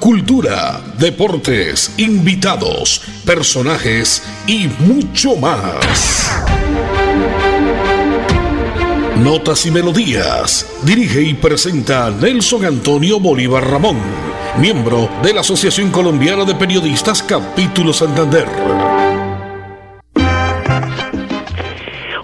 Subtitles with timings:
[0.00, 6.42] cultura, deportes, invitados, personajes y mucho más.
[9.22, 10.80] Notas y Melodías.
[10.86, 13.98] Dirige y presenta Nelson Antonio Bolívar Ramón,
[14.58, 18.46] miembro de la Asociación Colombiana de Periodistas Capítulo Santander.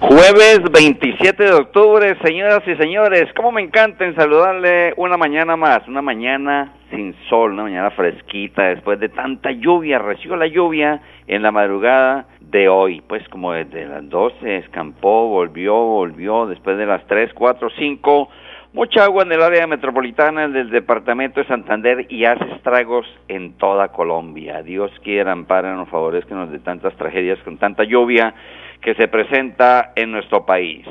[0.00, 5.86] Jueves 27 de octubre, señoras y señores, cómo me encanta en saludarle una mañana más,
[5.86, 11.42] una mañana sin sol, una mañana fresquita después de tanta lluvia, recibió la lluvia en
[11.42, 17.04] la madrugada de hoy, pues como desde las 12 escampó, volvió, volvió, después de las
[17.06, 18.28] 3, 4, 5,
[18.72, 23.88] mucha agua en el área metropolitana del departamento de Santander y hace estragos en toda
[23.88, 24.62] Colombia.
[24.62, 28.34] Dios quiera, amparanos, nos de tantas tragedias con tanta lluvia
[28.80, 30.86] que se presenta en nuestro país.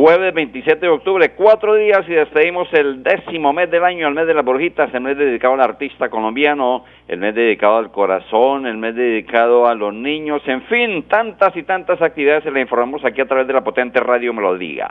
[0.00, 4.28] Jueves 27 de octubre, cuatro días y despedimos el décimo mes del año, el mes
[4.28, 8.76] de las burjitas, el mes dedicado al artista colombiano, el mes dedicado al corazón, el
[8.76, 13.20] mes dedicado a los niños, en fin, tantas y tantas actividades se le informamos aquí
[13.20, 14.88] a través de la potente Radio Melodía.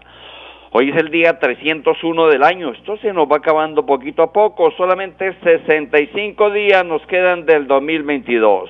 [0.73, 4.71] Hoy es el día 301 del año, esto se nos va acabando poquito a poco,
[4.71, 8.69] solamente 65 días nos quedan del 2022.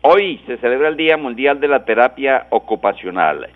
[0.00, 3.50] Hoy se celebra el Día Mundial de la Terapia Ocupacional.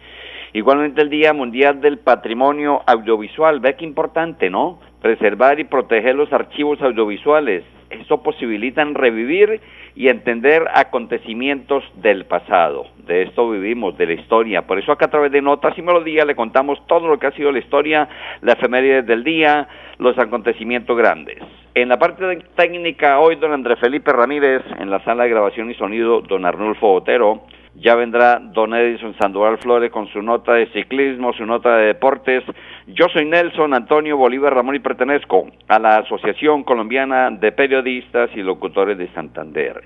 [0.52, 3.60] Igualmente el Día Mundial del Patrimonio Audiovisual.
[3.60, 4.78] Ve qué importante, ¿no?
[5.02, 7.64] Preservar y proteger los archivos audiovisuales.
[7.90, 9.60] Eso posibilita revivir
[9.94, 12.86] y entender acontecimientos del pasado.
[13.06, 14.62] De esto vivimos, de la historia.
[14.62, 17.32] Por eso acá a través de Notas y Melodías le contamos todo lo que ha
[17.32, 18.08] sido la historia,
[18.42, 19.66] la efeméride del día,
[19.98, 21.38] los acontecimientos grandes.
[21.74, 25.74] En la parte técnica hoy don Andrés Felipe Ramírez, en la sala de grabación y
[25.74, 27.42] sonido don Arnulfo Otero,
[27.80, 32.42] ya vendrá don Edison Sandoval Flores con su nota de ciclismo, su nota de deportes.
[32.86, 38.42] Yo soy Nelson Antonio Bolívar Ramón y pertenezco a la Asociación Colombiana de Periodistas y
[38.42, 39.82] Locutores de Santander.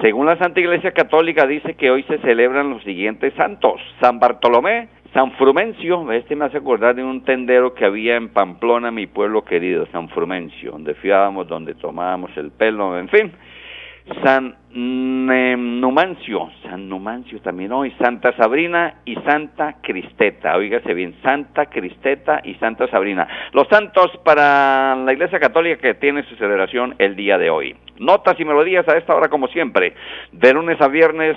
[0.00, 3.80] Según la Santa Iglesia Católica dice que hoy se celebran los siguientes santos.
[4.00, 8.90] San Bartolomé, San Frumencio, este me hace acordar de un tendero que había en Pamplona,
[8.90, 13.32] mi pueblo querido, San Frumencio, donde fiábamos, donde tomábamos el pelo, en fin.
[14.22, 22.40] San Numancio, San Numancio también hoy, Santa Sabrina y Santa Cristeta, oígase bien, Santa Cristeta
[22.44, 23.26] y Santa Sabrina.
[23.52, 27.76] Los santos para la Iglesia Católica que tiene su celebración el día de hoy.
[27.98, 29.94] Notas y melodías a esta hora como siempre,
[30.32, 31.36] de lunes a viernes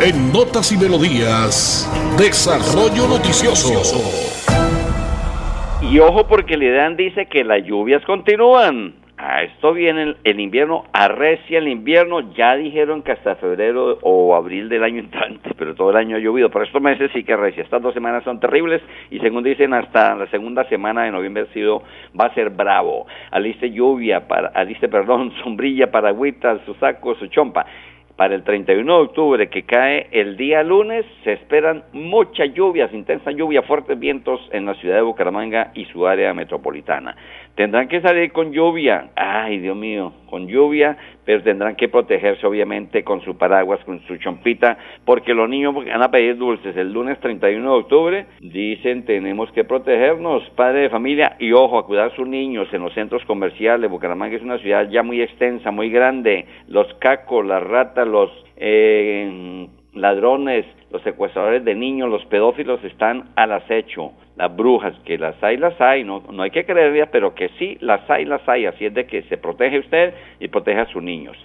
[0.00, 1.86] En Notas y Melodías,
[2.16, 3.82] Desarrollo Noticioso.
[5.82, 8.94] Y ojo porque el IDEAN dice que las lluvias continúan.
[9.42, 14.82] Esto viene el, invierno, arrecia el invierno, ya dijeron que hasta febrero o abril del
[14.82, 17.82] año entrante, pero todo el año ha llovido, por estos meses sí que arrecia, estas
[17.82, 18.80] dos semanas son terribles
[19.10, 21.82] y según dicen hasta la segunda semana de noviembre ha sido,
[22.18, 27.26] va a ser bravo, aliste lluvia, para, aliste perdón, sombrilla, para agüita, su saco, su
[27.26, 27.66] chompa,
[28.20, 33.30] para el 31 de octubre, que cae el día lunes, se esperan muchas lluvias, intensa
[33.30, 37.16] lluvia, fuertes vientos en la ciudad de Bucaramanga y su área metropolitana.
[37.60, 40.96] Tendrán que salir con lluvia, ay Dios mío, con lluvia,
[41.26, 46.02] pero tendrán que protegerse obviamente con su paraguas, con su chompita, porque los niños van
[46.02, 46.74] a pedir dulces.
[46.74, 51.84] El lunes 31 de octubre, dicen tenemos que protegernos, padre de familia, y ojo, a
[51.84, 52.66] cuidar a sus niños.
[52.72, 57.44] En los centros comerciales, Bucaramanga es una ciudad ya muy extensa, muy grande, los cacos,
[57.44, 58.30] las ratas, los...
[58.56, 65.34] Eh, ladrones, los secuestradores de niños, los pedófilos están al acecho las brujas, que las
[65.42, 68.64] hay, las hay, no, no hay que creerlas, pero que sí las hay, las hay,
[68.64, 71.36] así es de que se protege usted y protege a sus niños.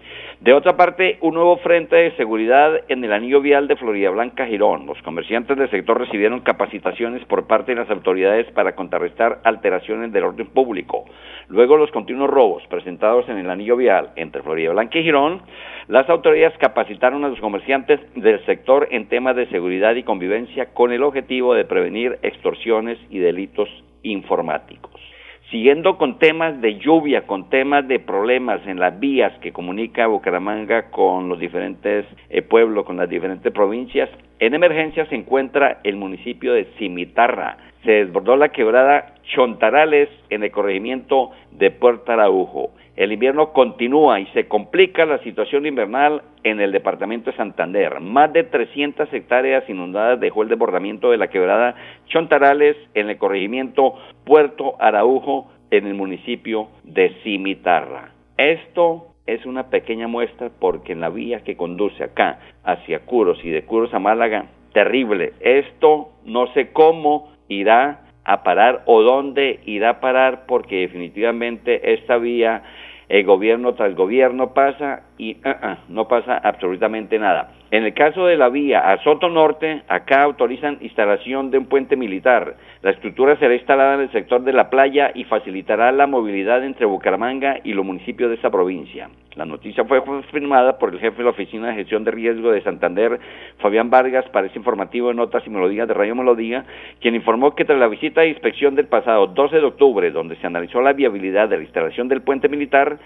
[0.45, 4.45] De otra parte, un nuevo frente de seguridad en el anillo vial de Florida Blanca
[4.45, 4.86] Girón.
[4.86, 10.24] Los comerciantes del sector recibieron capacitaciones por parte de las autoridades para contrarrestar alteraciones del
[10.24, 11.06] orden público.
[11.47, 15.42] Luego los continuos robos presentados en el anillo vial entre Florida Blanca y Girón,
[15.88, 20.91] las autoridades capacitaron a los comerciantes del sector en temas de seguridad y convivencia con
[20.91, 23.68] el objetivo de prevenir extorsiones y delitos
[24.03, 25.14] informáticos.
[25.51, 30.89] Siguiendo con temas de lluvia, con temas de problemas en las vías que comunica Bucaramanga
[30.89, 34.09] con los diferentes eh, pueblos, con las diferentes provincias,
[34.39, 37.57] en emergencia se encuentra el municipio de Cimitarra.
[37.83, 42.71] Se desbordó la quebrada Chontarales en el corregimiento de Puerto Araujo.
[42.95, 48.00] El invierno continúa y se complica la situación invernal en el departamento de Santander.
[48.00, 51.75] Más de 300 hectáreas inundadas dejó el desbordamiento de la quebrada
[52.07, 58.12] Chontarales en el corregimiento Puerto Araujo en el municipio de Cimitarra.
[58.38, 63.50] Esto es una pequeña muestra porque en la vía que conduce acá hacia Curos y
[63.50, 65.33] de Curos a Málaga, terrible.
[65.41, 72.18] Esto no sé cómo irá a parar o dónde irá a parar porque definitivamente esta
[72.18, 72.63] vía
[73.07, 77.51] el gobierno tras gobierno pasa y uh, uh, no pasa absolutamente nada.
[77.75, 81.98] En el caso de la vía a Soto Norte, acá autorizan instalación de un puente
[81.98, 82.56] militar.
[82.81, 86.86] La estructura será instalada en el sector de la playa y facilitará la movilidad entre
[86.86, 89.10] Bucaramanga y los municipios de esa provincia.
[89.36, 92.62] La noticia fue confirmada por el jefe de la Oficina de Gestión de Riesgo de
[92.62, 93.19] Santander,
[93.57, 96.63] Fabián Vargas, para ese informativo de Notas y Melodías de Radio Melodía,
[97.01, 100.48] quien informó que tras la visita de inspección del pasado 12 de octubre, donde se
[100.48, 103.00] analizó la viabilidad de la instalación del puente militar,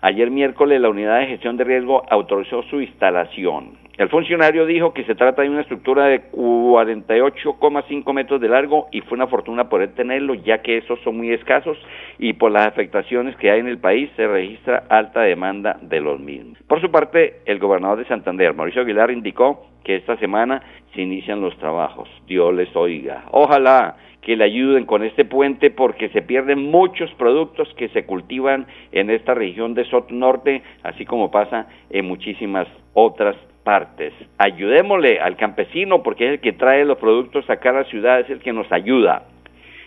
[0.00, 3.84] ayer miércoles la Unidad de Gestión de Riesgo autorizó su instalación.
[3.98, 9.00] El funcionario dijo que se trata de una estructura de 48,5 metros de largo y
[9.00, 11.78] fue una fortuna poder tenerlo, ya que esos son muy escasos
[12.18, 16.20] y por las afectaciones que hay en el país se registra alta demanda de los
[16.20, 16.58] mismos.
[16.68, 20.62] Por su parte, el gobernador de Santander, Mauricio Aguilar, indicó que esta semana
[20.94, 22.06] se inician los trabajos.
[22.26, 23.24] Dios les oiga.
[23.30, 28.66] Ojalá que le ayuden con este puente porque se pierden muchos productos que se cultivan
[28.92, 34.14] en esta región de Soto Norte, así como pasa en muchísimas otras partes.
[34.38, 38.38] Ayudémosle al campesino porque es el que trae los productos a la ciudad, es el
[38.38, 39.24] que nos ayuda.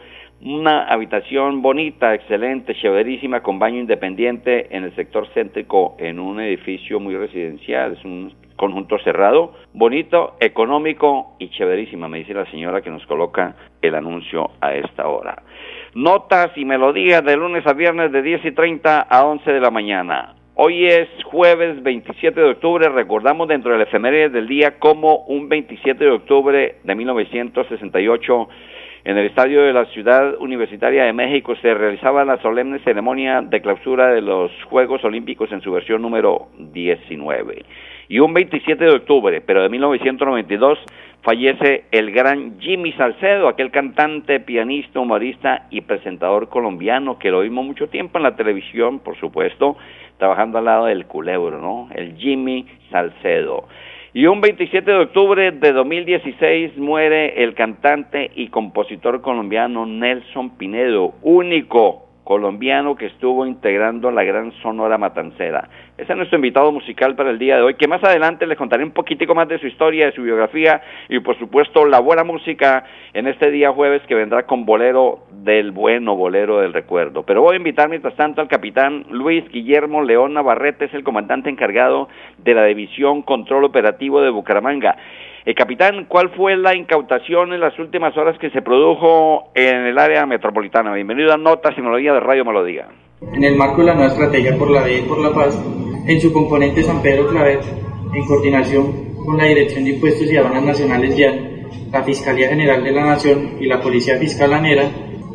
[0.44, 7.00] una habitación bonita, excelente, chéverísima, con baño independiente en el sector céntrico, en un edificio
[7.00, 12.90] muy residencial, es un conjunto cerrado, bonito, económico y chéverísima, me dice la señora que
[12.90, 15.42] nos coloca el anuncio a esta hora.
[15.94, 19.70] Notas y melodías de lunes a viernes de 10 y 30 a 11 de la
[19.70, 20.34] mañana.
[20.56, 26.04] Hoy es jueves 27 de octubre, recordamos dentro del efeméride del día como un 27
[26.04, 28.48] de octubre de 1968
[29.04, 33.60] en el estadio de la Ciudad Universitaria de México se realizaba la solemne ceremonia de
[33.60, 37.64] clausura de los Juegos Olímpicos en su versión número 19.
[38.08, 40.78] Y un 27 de octubre, pero de 1992,
[41.20, 47.66] fallece el gran Jimmy Salcedo, aquel cantante, pianista, humorista y presentador colombiano que lo vimos
[47.66, 49.76] mucho tiempo en la televisión, por supuesto,
[50.16, 51.88] trabajando al lado del culebro, ¿no?
[51.94, 53.68] El Jimmy Salcedo.
[54.16, 61.14] Y un 27 de octubre de 2016 muere el cantante y compositor colombiano Nelson Pinedo,
[61.22, 65.68] único colombiano que estuvo integrando la gran Sonora Matancera.
[65.96, 68.82] Ese es nuestro invitado musical para el día de hoy, que más adelante les contaré
[68.82, 72.84] un poquitico más de su historia, de su biografía y por supuesto la buena música
[73.12, 77.22] en este día jueves que vendrá con bolero del bueno, bolero del recuerdo.
[77.22, 81.48] Pero voy a invitar mientras tanto al capitán Luis Guillermo León Navarrete, es el comandante
[81.48, 82.08] encargado
[82.38, 84.96] de la División Control Operativo de Bucaramanga.
[85.46, 89.98] Eh, capitán, ¿cuál fue la incautación en las últimas horas que se produjo en el
[89.98, 90.92] área metropolitana?
[90.92, 92.88] Bienvenido a Notas y de Radio Melodía.
[93.32, 95.54] En el marco de la nueva estrategia por la vida y por la paz,
[96.06, 97.62] en su componente San Pedro Clavet,
[98.14, 102.92] en coordinación con la Dirección de Impuestos y Aduanas Nacionales YAN, la Fiscalía General de
[102.92, 104.90] la Nación y la Policía Fiscal ANERA,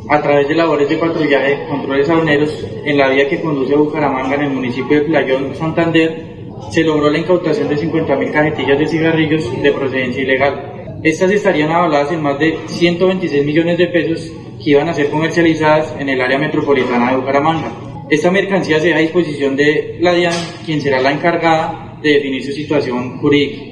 [0.10, 4.36] a través de labores de patrullaje, controles aduaneros en la vía que conduce a Bucaramanga
[4.36, 6.40] en el municipio de Playón, Santander,
[6.72, 11.00] se logró la incautación de 50.000 cajetillas de cigarrillos de procedencia ilegal.
[11.04, 15.96] Estas estarían avaladas en más de 126 millones de pesos que iban a ser comercializadas
[16.00, 17.89] en el área metropolitana de Bucaramanga.
[18.10, 20.34] Esta mercancía se deja a disposición de la DIAN,
[20.66, 23.64] quien será la encargada de definir su situación jurídica.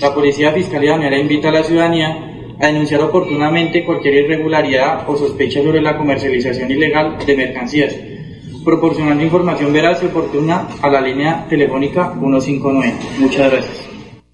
[0.00, 5.62] La Policía Fiscal y invita a la ciudadanía a denunciar oportunamente cualquier irregularidad o sospecha
[5.62, 7.96] sobre la comercialización ilegal de mercancías
[8.64, 12.94] proporcionando información veraz y oportuna a la línea telefónica 159.
[13.18, 13.91] Muchas gracias.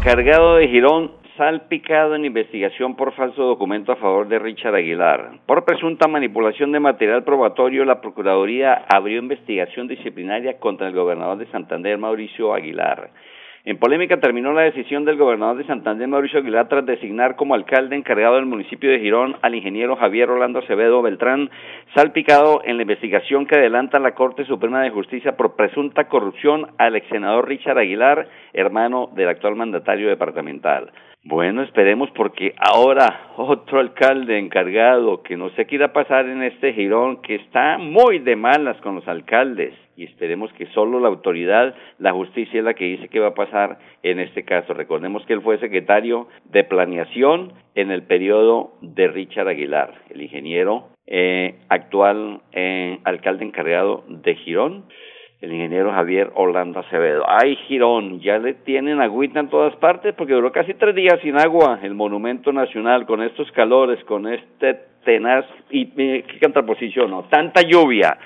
[0.00, 5.32] Encargado de Girón, salpicado en investigación por falso documento a favor de Richard Aguilar.
[5.44, 11.50] Por presunta manipulación de material probatorio, la Procuraduría abrió investigación disciplinaria contra el gobernador de
[11.50, 13.10] Santander, Mauricio Aguilar.
[13.62, 17.94] En polémica terminó la decisión del gobernador de Santander, Mauricio Aguilar, tras designar como alcalde
[17.94, 21.50] encargado del municipio de Girón al ingeniero Javier Orlando Acevedo Beltrán,
[21.94, 26.96] salpicado en la investigación que adelanta la Corte Suprema de Justicia por presunta corrupción al
[26.96, 30.90] ex senador Richard Aguilar, hermano del actual mandatario departamental.
[31.22, 36.42] Bueno, esperemos porque ahora otro alcalde encargado que no sé qué irá a pasar en
[36.42, 41.08] este girón que está muy de malas con los alcaldes y esperemos que solo la
[41.08, 44.72] autoridad, la justicia es la que dice qué va a pasar en este caso.
[44.72, 50.88] Recordemos que él fue secretario de planeación en el periodo de Richard Aguilar, el ingeniero
[51.06, 54.86] eh, actual eh, alcalde encargado de Girón
[55.42, 57.24] el ingeniero Javier Orlando Acevedo.
[57.26, 61.38] Ay, Girón, ya le tienen agüita en todas partes porque duró casi tres días sin
[61.38, 67.22] agua el monumento nacional con estos calores, con este tenaz y qué contraposición, ¿no?
[67.24, 68.18] Tanta lluvia,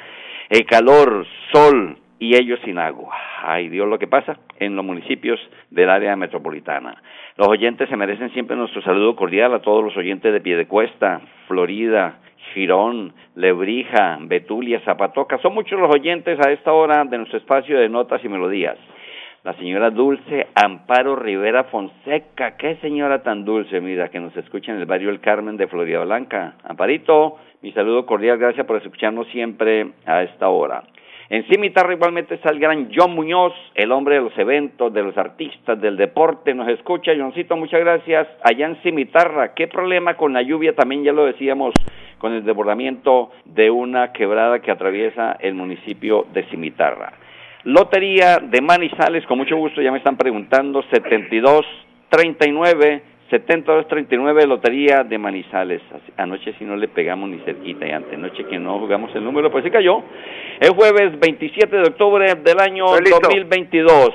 [0.54, 3.12] el calor, sol y ellos sin agua.
[3.42, 7.02] Ay, Dios, lo que pasa en los municipios del área metropolitana.
[7.37, 12.20] Los oyentes se merecen siempre nuestro saludo cordial a todos los oyentes de Piedecuesta, Florida,
[12.52, 15.38] Girón, Lebrija, Betulia, Zapatoca.
[15.38, 18.78] Son muchos los oyentes a esta hora de nuestro espacio de notas y melodías.
[19.44, 22.56] La señora Dulce Amparo Rivera Fonseca.
[22.56, 26.02] Qué señora tan dulce, mira, que nos escucha en el barrio El Carmen de Florida
[26.02, 26.54] Blanca.
[26.64, 30.84] Amparito, mi saludo cordial, gracias por escucharnos siempre a esta hora.
[31.28, 35.18] En Cimitarra igualmente está el gran John Muñoz, el hombre de los eventos, de los
[35.18, 36.54] artistas, del deporte.
[36.54, 38.26] Nos escucha, Johncito, muchas gracias.
[38.42, 40.74] Allá en Cimitarra, ¿qué problema con la lluvia?
[40.74, 41.74] También ya lo decíamos
[42.16, 47.12] con el desbordamiento de una quebrada que atraviesa el municipio de Cimitarra.
[47.64, 55.80] Lotería de Manizales, con mucho gusto ya me están preguntando, 7239 7239 Lotería de Manizales.
[56.16, 59.64] Anoche si no le pegamos ni cerquita y antenoche que no jugamos el número, pues
[59.64, 60.02] sí cayó.
[60.61, 64.11] El jueves 27 de octubre del año 2022.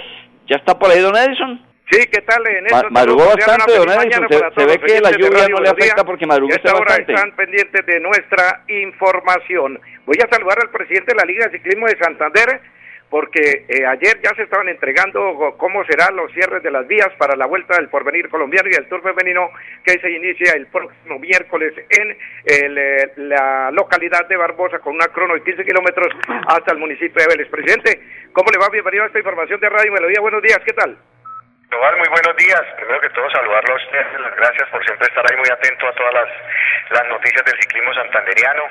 [0.47, 1.59] ¿Ya está por ahí, don Edison?
[1.91, 2.43] Sí, ¿qué tal?
[2.47, 4.27] En Ma madrugó bastante, don Edison.
[4.55, 7.11] Se, ve que la lluvia no le afecta porque madrugó bastante.
[7.11, 9.79] están pendientes de nuestra información.
[10.05, 12.61] Voy a saludar al presidente de la Liga de Ciclismo de Santander,
[13.09, 17.35] porque eh, ayer ya se estaban entregando cómo serán los cierres de las vías para
[17.35, 19.49] la vuelta del porvenir colombiano y el Tour femenino
[19.83, 25.33] que se inicia el próximo miércoles en eh, la localidad de Barbosa con una crono
[25.33, 26.13] de 15 kilómetros
[26.47, 27.49] hasta el municipio de Vélez.
[27.49, 27.99] Presidente,
[28.31, 28.69] ¿cómo le va?
[28.69, 30.21] Bienvenido a esta información de Radio Melodía.
[30.21, 30.97] Buenos días, ¿qué tal?
[31.77, 32.61] Muy buenos días.
[32.77, 35.93] Primero que todo, saludarlo a ustedes, las gracias por siempre estar ahí muy atento a
[35.93, 36.29] todas las,
[36.89, 38.63] las noticias del ciclismo santanderiano.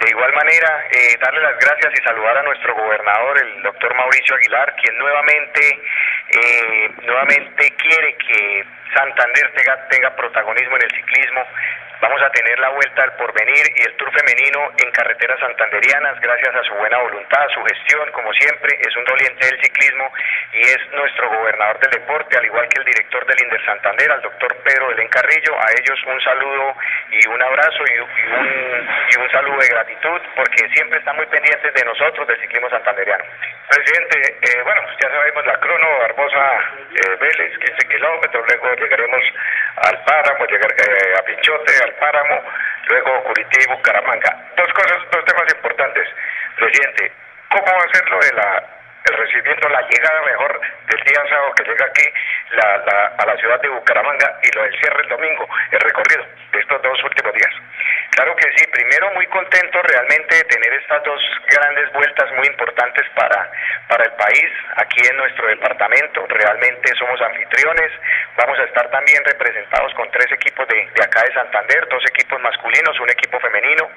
[0.00, 4.36] De igual manera, eh, darle las gracias y saludar a nuestro gobernador, el doctor Mauricio
[4.36, 5.80] Aguilar, quien nuevamente,
[6.28, 9.52] eh, nuevamente quiere que Santander
[9.88, 11.46] tenga protagonismo en el ciclismo.
[12.02, 16.52] Vamos a tener la vuelta al porvenir y el tour femenino en carreteras santanderianas gracias
[16.52, 20.10] a su buena voluntad, su gestión, como siempre, es un doliente del ciclismo
[20.52, 24.20] y es nuestro gobernador del deporte, al igual que el director del Inder Santander, al
[24.20, 25.54] doctor Pedro Belén Carrillo.
[25.54, 26.74] A ellos un saludo
[27.12, 28.10] y un abrazo y, un,
[29.08, 33.24] y un saludo de gratitud porque siempre están muy pendientes de nosotros, del ciclismo santanderiano.
[33.68, 39.22] Presidente, eh, bueno, ya sabemos la crono Barbosa eh, Vélez, 15 kilómetros, luego llegaremos
[39.76, 42.42] al Páramo, llegar eh, a Pinchote, al Páramo,
[42.88, 44.36] luego Curitiba y Bucaramanga.
[44.56, 46.08] Dos cosas, dos temas importantes.
[46.56, 47.12] Presidente,
[47.50, 48.64] ¿cómo va a ser lo de la
[49.04, 52.04] el recibimiento, la llegada mejor del día sábado que llega aquí
[53.18, 56.82] a la ciudad de Bucaramanga y lo del cierre el domingo, el recorrido de estos
[56.82, 57.54] dos últimos días.
[58.10, 63.08] Claro que sí, primero muy contento realmente de tener estas dos grandes vueltas muy importantes
[63.14, 63.50] para,
[63.88, 67.90] para el país, aquí en nuestro departamento, realmente somos anfitriones,
[68.36, 72.40] vamos a estar también representados con tres equipos de, de acá de Santander, dos equipos
[72.40, 73.90] masculinos, un equipo femenino,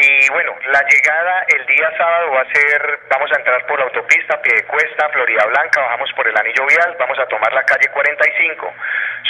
[0.00, 3.86] y bueno, la llegada el día sábado va a ser, vamos a entrar por la
[3.86, 8.74] autopista, Piedecuesta, Florida Blanca, bajamos por el anillo vial, vamos a tomar la calle 45,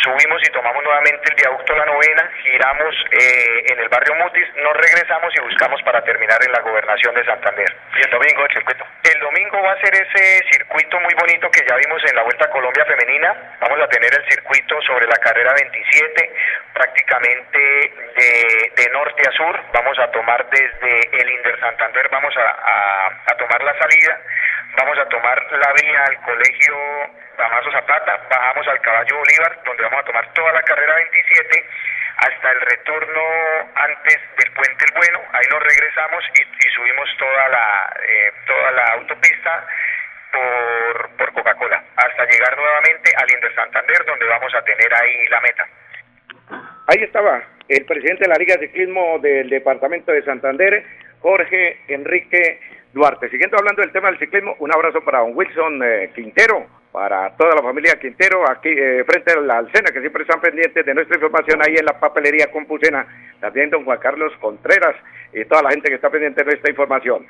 [0.03, 4.77] subimos y tomamos nuevamente el viaducto La Novena, giramos eh, en el barrio Mutis, nos
[4.77, 7.77] regresamos y buscamos para terminar en la gobernación de Santander.
[7.97, 8.85] Y el domingo el circuito.
[9.05, 12.45] El domingo va a ser ese circuito muy bonito que ya vimos en la Vuelta
[12.45, 16.33] a Colombia Femenina, vamos a tener el circuito sobre la carrera 27,
[16.75, 23.37] prácticamente de, de norte a sur, vamos a tomar desde el Inder Santander vamos a,
[23.37, 24.21] tomar la salida,
[24.77, 26.75] vamos a tomar la vía al colegio
[27.37, 31.65] Damaso Zapata, bajamos al Caballo Bolívar, donde vamos a tomar toda la carrera 27
[32.17, 33.23] hasta el retorno
[33.77, 38.85] antes del Puente El Bueno, ahí nos regresamos y, subimos toda la, eh, toda la
[38.95, 39.67] autopista
[40.33, 45.41] por, por Coca-Cola, hasta llegar nuevamente al Inder Santander, donde vamos a tener ahí la
[45.41, 45.69] meta.
[46.89, 50.85] Ahí estaba el presidente de la Liga de Ciclismo del Departamento de Santander,
[51.21, 52.61] Jorge Enrique
[52.93, 53.29] Duarte.
[53.29, 57.55] Siguiendo hablando del tema del ciclismo, un abrazo para don Wilson eh, Quintero, para toda
[57.55, 61.17] la familia Quintero, aquí eh, frente a la Alcena, que siempre están pendientes de nuestra
[61.17, 63.07] información ahí en la papelería Compusena,
[63.41, 64.97] también don Juan Carlos Contreras
[65.33, 67.27] y toda la gente que está pendiente de nuestra información.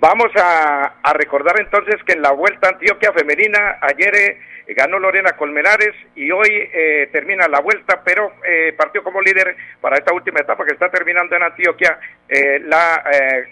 [0.00, 4.38] Vamos a, recordar entonces que en la Vuelta Antioquia Femenina ayer eh,
[4.74, 9.96] ganó Lorena Colmenares y hoy eh, termina la Vuelta, pero eh, partió como líder para
[9.96, 11.98] esta última etapa que está terminando en Antioquia
[12.66, 13.04] la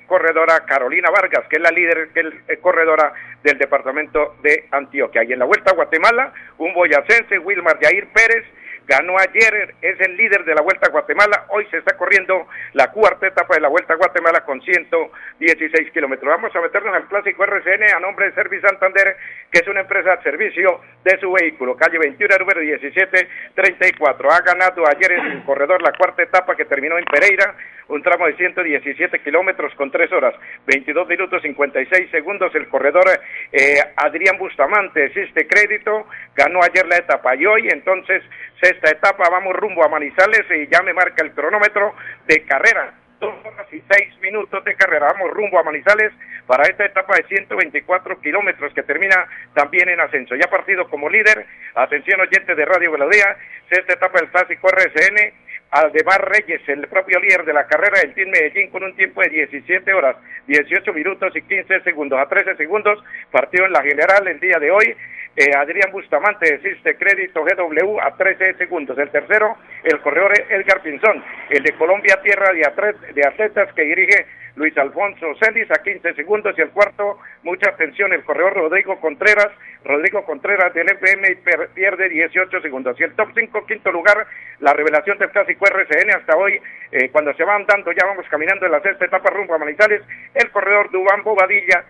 [0.07, 5.23] corredora Carolina Vargas, que es la líder, que es corredora del departamento de Antioquia.
[5.25, 8.45] Y en la Vuelta a Guatemala, un boyacense, Wilmar Yair Pérez,
[8.87, 12.91] ganó ayer, es el líder de la Vuelta a Guatemala, hoy se está corriendo la
[12.91, 16.29] cuarta etapa de la Vuelta a Guatemala con 116 kilómetros.
[16.29, 19.17] Vamos a meternos al clásico RCN a nombre de Service Santander,
[19.51, 24.31] que es una empresa de servicio de su vehículo, calle 21, número 1734.
[24.31, 27.55] Ha ganado ayer en el corredor la cuarta etapa que terminó en Pereira,
[27.89, 30.35] un tramo de 117 kilómetros con 3 horas,
[30.67, 32.55] 22 minutos 56 segundos.
[32.55, 33.05] El corredor
[33.53, 38.23] eh, Adrián Bustamante, existe crédito, ganó ayer la etapa y hoy entonces
[38.73, 41.95] sexta etapa, vamos rumbo a Manizales y ya me marca el cronómetro
[42.27, 42.95] de carrera.
[43.21, 45.13] Dos horas y seis minutos de carrera.
[45.13, 46.11] Vamos rumbo a Manizales
[46.47, 50.35] para esta etapa de 124 kilómetros que termina también en ascenso.
[50.37, 53.37] Ya partido como líder, atención oyentes de Radio Veladía,
[53.71, 55.35] sexta etapa del clásico RSN,
[55.71, 59.29] Aldemar Reyes, el propio líder de la carrera del Team Medellín, con un tiempo de
[59.29, 62.19] 17 horas, 18 minutos y 15 segundos.
[62.19, 64.97] A 13 segundos partió en la general el día de hoy.
[65.35, 68.99] Eh, Adrián Bustamante existe crédito GW a 13 segundos.
[68.99, 74.27] El tercero, el corredor Edgar Pinzón, el de Colombia Tierra de, de Atletas que dirige
[74.57, 76.55] Luis Alfonso Celis a 15 segundos.
[76.59, 79.49] Y el cuarto, mucha atención, el corredor Rodrigo Contreras,
[79.85, 81.39] Rodrigo Contreras del FM
[81.75, 83.01] pierde 18 segundos.
[83.01, 84.27] Y el top 5, quinto lugar,
[84.61, 86.61] la revelación del clásico RCN hasta hoy,
[86.93, 90.03] eh, cuando se van dando, ya vamos caminando en la sexta etapa rumbo a Manizales,
[90.35, 91.85] el corredor Dubán Bobadilla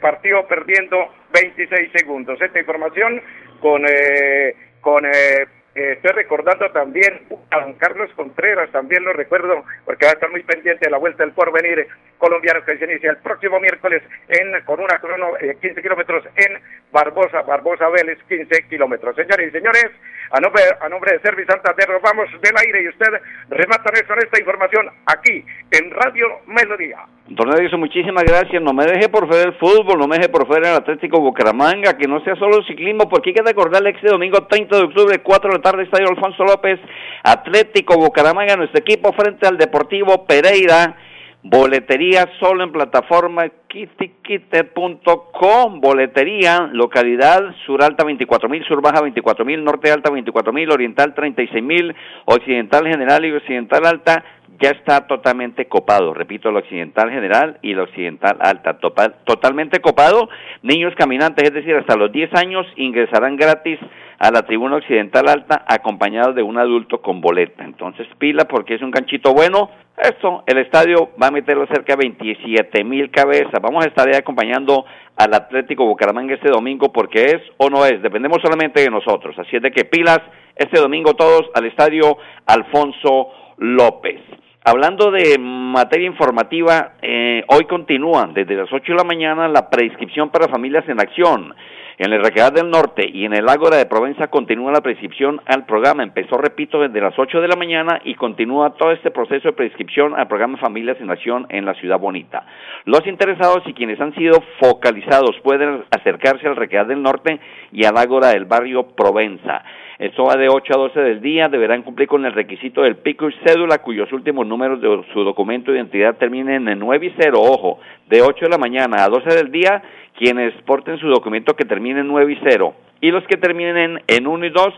[0.00, 0.96] partió perdiendo
[1.32, 2.40] 26 segundos.
[2.40, 3.22] Esta información
[3.60, 9.64] con, eh, con eh, Eh, estoy recordando también a don Carlos Contreras, también lo recuerdo,
[9.86, 11.86] porque va a estar muy pendiente de la vuelta del porvenir
[12.18, 16.60] colombiano que se inicia el próximo miércoles en con una crono 15 eh, kilómetros en
[16.92, 19.16] Barbosa, Barbosa Vélez, 15 kilómetros.
[19.16, 19.90] Señores y señores,
[20.30, 23.08] a nombre, a nombre de Servi Santander, nos vamos del aire y usted
[23.48, 26.98] remata con esta información aquí en Radio Melodía.
[27.28, 28.62] Don Edison, muchísimas gracias.
[28.62, 31.96] No me deje por fuera el fútbol, no me deje por fuera el Atlético Bucaramanga,
[31.96, 35.18] que no sea solo el ciclismo, porque hay que recordarle este domingo 30 de octubre,
[35.18, 36.78] 4 de tarde, Estadio Alfonso López,
[37.22, 40.96] Atlético Bucaramanga, nuestro equipo frente al Deportivo Pereira.
[41.44, 45.80] Boletería solo en plataforma kitiquite.com.
[45.80, 51.96] Boletería, localidad sur alta 24.000, sur baja 24.000, norte alta 24.000, oriental 36.000,
[52.26, 54.24] occidental general y occidental alta
[54.60, 56.14] ya está totalmente copado.
[56.14, 58.78] Repito, el occidental general y el occidental alta.
[59.24, 60.28] totalmente copado.
[60.62, 63.78] Niños caminantes, es decir, hasta los 10 años, ingresarán gratis
[64.18, 67.64] a la tribuna occidental alta acompañados de un adulto con boleta.
[67.64, 69.70] Entonces, pila porque es un ganchito bueno.
[69.96, 73.60] Esto, el estadio va a meterlo cerca de 27 mil cabezas.
[73.60, 74.84] Vamos a estar ahí acompañando
[75.16, 78.00] al Atlético Bucaramanga este domingo porque es o no es.
[78.00, 79.36] Dependemos solamente de nosotros.
[79.38, 80.20] Así es de que pilas
[80.56, 84.20] este domingo todos al estadio Alfonso López.
[84.64, 90.30] Hablando de materia informativa, eh, hoy continúa desde las 8 de la mañana la prescripción
[90.30, 91.54] para familias en acción.
[91.98, 95.66] En el Requedad del Norte y en el Ágora de Provenza continúa la prescripción al
[95.66, 96.02] programa.
[96.02, 100.14] Empezó, repito, desde las 8 de la mañana y continúa todo este proceso de prescripción
[100.14, 102.46] al programa Familias en Acción en la Ciudad Bonita.
[102.86, 107.38] Los interesados y quienes han sido focalizados pueden acercarse al Requedad del Norte
[107.72, 109.62] y al Ágora del barrio Provenza.
[109.98, 111.48] Esto va de 8 a 12 del día.
[111.48, 115.70] Deberán cumplir con el requisito del pico y cédula, cuyos últimos números de su documento
[115.70, 117.40] de identidad terminen en 9 y 0.
[117.40, 117.78] Ojo,
[118.08, 119.82] de 8 de la mañana a 12 del día,
[120.16, 122.74] quienes porten su documento que termine en 9 y 0.
[123.00, 124.74] Y los que terminen en 1 y 2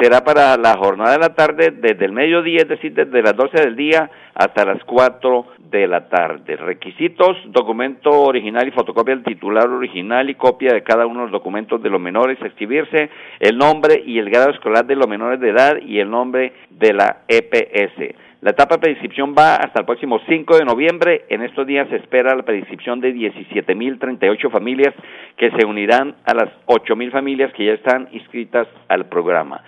[0.00, 3.60] será para la jornada de la tarde desde el mediodía, es decir, desde las 12
[3.60, 6.56] del día hasta las 4 de la tarde.
[6.56, 11.32] Requisitos, documento original y fotocopia del titular original y copia de cada uno de los
[11.32, 15.50] documentos de los menores, escribirse el nombre y el grado escolar de los menores de
[15.50, 18.27] edad y el nombre de la EPS.
[18.40, 21.24] La etapa de prescripción va hasta el próximo 5 de noviembre.
[21.28, 24.94] En estos días se espera la prescripción de 17.038 familias
[25.36, 29.64] que se unirán a las 8.000 familias que ya están inscritas al programa.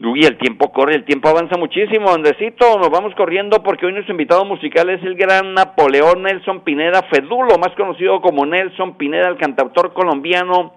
[0.00, 4.12] Uy, el tiempo corre, el tiempo avanza muchísimo, Andresito, nos vamos corriendo porque hoy nuestro
[4.12, 9.38] invitado musical es el gran Napoleón Nelson Pineda Fedulo, más conocido como Nelson Pineda, el
[9.38, 10.74] cantautor colombiano,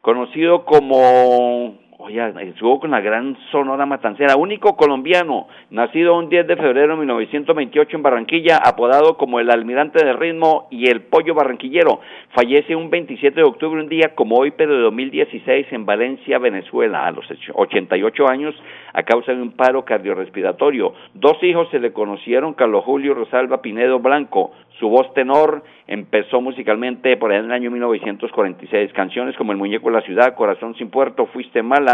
[0.00, 6.56] conocido como Oye, estuvo con la gran Sonora Matancera, único colombiano, nacido un 10 de
[6.56, 12.00] febrero de 1928 en Barranquilla, apodado como el almirante del ritmo y el pollo barranquillero.
[12.30, 17.06] Fallece un 27 de octubre, un día como hoy, pero de 2016, en Valencia, Venezuela,
[17.06, 18.54] a los 88 años,
[18.94, 20.94] a causa de un paro cardiorrespiratorio.
[21.12, 24.52] Dos hijos se le conocieron, Carlos Julio Rosalba Pinedo Blanco,
[24.82, 28.92] su voz tenor empezó musicalmente por allá en el año 1946.
[28.92, 31.91] Canciones como El Muñeco de la Ciudad, Corazón sin Puerto, Fuiste Mala,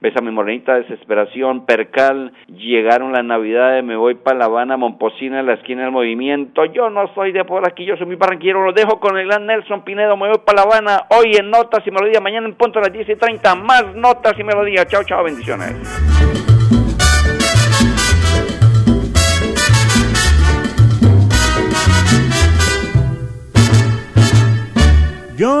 [0.00, 5.82] Bésame Morenita, Desesperación, Percal, Llegaron las Navidades, Me Voy para La Habana, Momposina, La Esquina
[5.82, 6.64] del Movimiento.
[6.66, 8.64] Yo no soy de por aquí, yo soy mi barranquero.
[8.64, 11.06] Lo dejo con el gran Nelson Pinedo, Me Voy para La Habana.
[11.08, 13.54] Hoy en Notas y Melodía, mañana en punto a las 10 y 30.
[13.54, 14.84] Más Notas y Melodía.
[14.84, 16.53] Chao, chao, bendiciones.